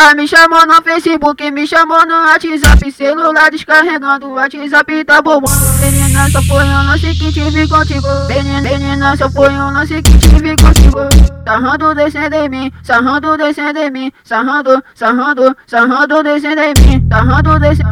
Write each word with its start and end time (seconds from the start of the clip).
Ela 0.00 0.14
me 0.14 0.26
chamou 0.26 0.66
no 0.66 0.82
Facebook, 0.82 1.50
me 1.50 1.66
chamou 1.66 2.06
no 2.06 2.14
WhatsApp, 2.24 2.90
celular 2.90 3.50
descarregando, 3.50 4.30
WhatsApp 4.30 5.04
tá 5.04 5.20
bombando. 5.20 5.54
Menina, 5.78 6.26
só 6.30 6.42
foi 6.44 6.64
um 6.64 6.86
lance 6.86 7.14
que 7.14 7.30
tive 7.30 7.68
contigo. 7.68 8.08
Menina, 8.26 9.14
só 9.14 9.28
foi 9.28 9.50
um 9.50 9.70
lance 9.70 10.00
que 10.00 10.16
tive 10.16 10.56
contigo. 10.56 11.00
Sarrando, 11.46 11.94
descendo 11.94 12.34
em 12.34 12.48
mim, 12.48 12.72
sarrando, 12.82 13.36
descendo 13.36 13.78
em 13.78 13.90
mim, 13.90 14.12
sarrando, 14.24 14.82
sarrando, 14.94 15.54
sarrando, 15.66 16.22
descendo 16.22 16.62
em 16.62 16.74
mim, 16.80 17.06
sarrando, 17.10 17.60
descendo, 17.60 17.90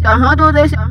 sarrando, 0.00 0.52
descendo, 0.52 0.82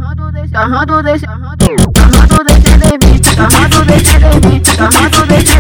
sarrando, 0.52 1.02
descendo, 1.02 1.58
sarrando, 1.98 2.44
descendo 2.44 2.86
em 2.86 2.98
mim, 3.02 3.24
sarrando, 3.24 3.86
descendo 3.86 4.28
em 4.28 4.52
mim, 4.52 4.62
sarrando, 4.64 5.26
descendo 5.26 5.51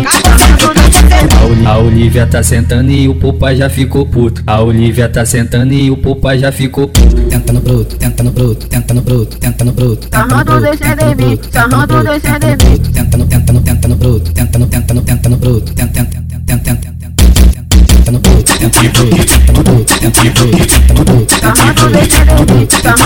Olivia 2.01 2.25
tá 2.25 2.41
sentando 2.41 2.89
e 2.89 3.07
o 3.07 3.13
Pupa 3.13 3.55
já 3.55 3.69
ficou 3.69 4.03
puto. 4.07 4.41
A 4.47 4.59
Olivia 4.59 5.07
tá 5.07 5.23
sentando 5.23 5.71
e 5.71 5.91
o 5.91 5.95
Pupa 5.95 6.35
já 6.35 6.51
ficou 6.51 6.87
puto. 6.87 7.15
Tenta 7.29 7.53
no 7.53 7.61
bruto, 7.61 7.95
tenta 7.95 8.23
no 8.23 8.31
bruto, 8.31 8.65
tenta 8.65 8.91
no 8.95 9.01
bruto, 9.03 9.37
tenta 9.37 9.63
no 9.63 9.71
bruto, 9.71 10.07
tenta 10.09 10.33
no 10.35 10.41
bruto, 10.41 10.79
tenta 10.79 10.97
no 10.97 11.15
bruto, 11.15 11.47
tenta 11.49 11.77
no 11.77 11.85
bruto, 11.85 12.09
tenta 12.09 12.47
no 12.49 12.57
bruto, 12.57 12.89
tenta 12.91 13.17
no, 13.17 13.25
tenta 13.27 13.53
no, 13.53 13.61
tenta 13.61 13.87
no 13.87 13.95
bruto, 13.95 14.31
tenta 14.33 14.57
no, 14.57 14.65
tenta 14.65 14.93
no, 14.95 15.01
tenta 15.03 15.29
no 15.29 15.37
bruto, 15.37 15.73
tenta, 15.75 16.03
tenta, 16.03 16.23
tenta, 16.27 16.57
tenta, 16.57 16.75
tenta, 16.75 17.21
tenta 17.85 18.11
no 18.11 18.19
bruto, 18.19 18.57
tenta 18.57 18.81
no 18.81 18.89
bruto, 18.89 19.21
tenta 19.21 19.51
no 19.51 19.61
bruto, 19.61 19.93
tenta 19.99 20.23
no 20.23 20.33
bruto, 20.33 20.55
tenta 20.57 20.93
no 20.93 21.05
bruto, 21.05 21.25
tenta 21.27 21.63
no 21.63 21.73
bruto, 21.75 21.97
descendo 21.97 22.31
em 22.31 22.45
mim. 22.49 22.67
tenta 22.67 22.81
no 22.81 23.05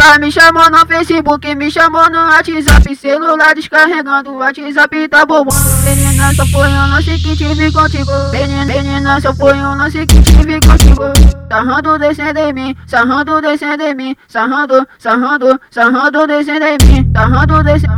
Ela 0.05 0.19
me 0.19 0.31
chamou 0.31 0.71
no 0.71 0.87
Facebook, 0.87 1.55
me 1.55 1.71
chamou 1.71 2.11
no 2.11 2.19
WhatsApp, 2.27 2.95
celular 2.95 3.55
descarregando, 3.55 4.33
o 4.33 4.37
WhatsApp 4.37 5.09
tá 5.09 5.25
bombando. 5.25 5.57
Menina, 5.83 6.35
só 6.35 6.45
foi 6.45 6.69
um 6.69 6.91
lance 6.91 7.19
que 7.19 7.35
tive 7.35 7.73
contigo. 7.73 8.13
Menina, 8.31 9.19
só 9.19 9.33
foi 9.33 9.55
um 9.55 9.75
lance 9.75 10.07
que 10.07 10.21
tive 10.21 10.61
contigo. 10.61 11.05
Sarrando, 11.51 11.99
descendo 11.99 12.39
em 12.39 12.53
mim, 12.53 12.77
sarrando, 12.87 13.41
descendo 13.41 13.83
em 13.83 13.95
mim, 13.95 14.17
sarrando, 14.29 14.87
sarrando, 14.99 15.59
sarrando, 15.71 16.27
descendo 16.27 16.67
em 16.67 16.79
mim, 16.85 17.11
sarrando, 17.15 17.65
descendo, 17.65 17.95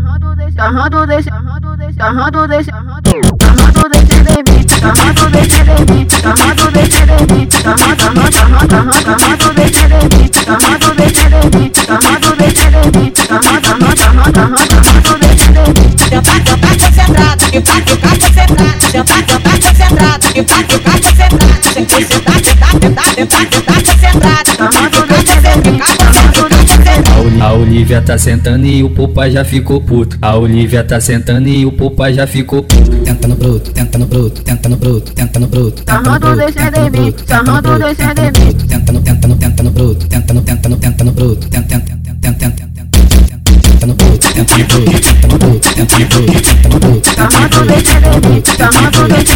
sarrando, 0.54 1.06
descendo, 1.06 1.36
sarrando, 1.96 2.46
descendo, 2.46 2.86
sarrando, 3.26 3.88
descendo 3.88 4.30
em 4.30 4.42
mim, 4.46 4.68
sarrando, 4.68 5.30
descendo 5.30 5.72
em 5.72 5.84
mim, 5.92 6.06
sarrando, 6.08 6.70
descendo 6.70 7.12
em 7.12 7.26
mim, 7.34 7.48
sarrando, 7.50 8.32
sarrando, 8.32 8.92
sarrando, 8.94 9.54
descendo 9.54 9.94
em 9.94 10.08
mim, 10.16 10.30
sarrando, 10.32 10.85
descendo 11.06 11.36
em 11.36 11.60
mim, 11.60 11.72
sarrando, 11.74 12.36
descendo 12.36 12.78
em 12.78 13.00
mim, 13.00 13.12
sarrando, 13.16 13.66
sarrando, 13.66 13.96
sarrando, 13.96 14.58
sarrando, 14.58 15.18
descendo 15.26 15.60
em 15.60 15.68
mim. 15.68 15.96
Sentar, 16.06 16.38
sentar 16.46 16.76
concentrado, 16.78 17.44
que 17.50 17.60
vai 17.60 17.80
ficar 17.82 18.14
concentrado. 18.18 18.80
Sentar, 18.90 19.18
sentar 19.28 19.58
concentrado, 19.60 20.26
que 20.32 20.42
vai 20.42 20.64
ficar 20.64 20.98
concentrado. 21.00 21.62
Sentar, 21.66 22.02
sentar, 22.02 22.38
sentar, 22.44 22.72
sentar, 22.72 23.06
sentar, 23.14 23.46
sentar 23.46 23.82
concentrado. 23.82 24.50
Sarrando, 24.56 24.96
Ficar 24.96 25.22
descendo 25.22 25.48
em 25.48 25.72
mim, 25.72 25.78
concentrado, 25.78 25.94
ficar 25.94 25.96
concentrado. 25.96 26.16
A 26.16 26.20
Ol- 26.20 26.25
A 27.46 27.52
Olivia 27.52 28.02
tá 28.02 28.18
sentando 28.18 28.66
e 28.66 28.82
o 28.82 28.90
Pupa 28.90 29.30
já 29.30 29.44
ficou 29.44 29.80
puto. 29.80 30.18
A 30.20 30.34
Olivia 30.36 30.82
tá 30.82 31.00
sentando 31.00 31.48
e 31.48 31.64
o 31.64 31.70
Pupa 31.70 32.12
já 32.12 32.26
ficou 32.26 32.60
puto. 32.60 32.90
Tenta 33.04 33.28
no 33.28 33.36
bruto, 33.36 33.70
tenta 33.70 33.98
no 33.98 34.04
bruto, 34.04 34.42
tenta 34.42 34.68
no 34.68 34.76
bruto, 34.76 35.12
tenta 35.12 35.38
no 35.38 35.46
bruto, 35.46 35.84
tenta 35.84 36.10
no 36.10 36.18
bruto, 36.18 36.42
tenta 36.42 36.82
no 36.82 36.90
bruto, 36.90 37.22
tenta 37.22 37.52
no 37.52 37.60
bruto, 37.62 37.86
tenta 37.86 38.18
no 38.18 38.32
bruto, 38.32 38.66
tenta 38.66 38.92
no, 38.92 39.00
tenta 39.00 39.28
no, 39.28 39.36
tenta 39.36 39.62
no 39.62 39.70
bruto, 39.70 40.06
tenta 40.08 40.34
no, 40.34 40.42
tenta 40.42 40.68
no, 40.68 40.76
tenta 40.76 41.04
no 41.04 41.12
bruto, 41.12 41.48
tenta, 41.48 41.78
tenta, 41.78 41.96
tenta, 42.02 42.32
tenta, 42.32 42.66
tenta 42.66 43.86
no 43.86 43.94
bruto, 43.94 44.26
tenta 44.34 44.56
no 44.56 44.64
bruto, 44.66 44.98
tenta 44.98 45.28
no 45.28 45.38
bruto, 45.38 45.70
tenta 45.70 45.98
no 45.98 46.08
bruto, 46.08 46.40
tenta 46.42 46.68
no 46.68 46.78
bruto, 46.80 47.14
tenta 47.14 47.38
no 47.38 47.48
bruto, 47.48 47.64
descendo 47.64 48.06
em 48.08 48.20
mim, 48.28 48.42
sarrando, 48.56 49.06
descendo 49.06 49.30
em 49.30 49.35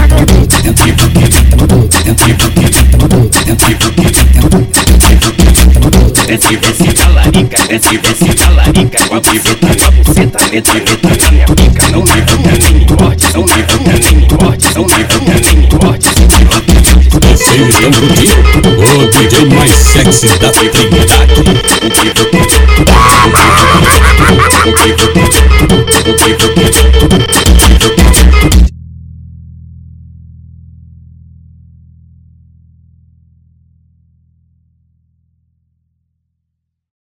Desce, 6.31 6.57
desce, 6.59 6.93
talarica, 6.93 7.57
desce, 7.67 7.99
desce, 7.99 8.35
talarica 8.37 9.05
Com 9.09 9.17
a 9.17 9.21
piveta 9.21 9.67
na 9.67 9.91
buceta, 9.91 10.39
meta, 10.53 10.75
meta 10.75 11.25
na 11.25 11.31
minha 11.33 11.47
pica 11.47 11.89
Não 11.89 12.05
arranha 12.05 12.25
nem 12.61 12.73
me 12.73 12.87
morde, 12.87 13.27
não 13.35 13.43
arranha 13.43 13.67
nem 14.01 14.15
me 14.15 14.29
morde 14.41 14.67
Não 14.77 14.85
arranha 14.85 15.09
nem 15.45 15.57
me 15.57 15.69
morde 15.83 16.09
Você 17.33 17.57
está 17.65 17.91
curtindo 17.99 18.71
o 18.71 19.11
DJ 19.11 19.45
mais 19.47 19.73
sexy 19.73 20.29
da 20.39 20.51
Trindade. 20.53 22.30